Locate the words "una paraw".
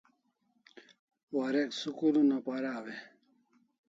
2.21-2.85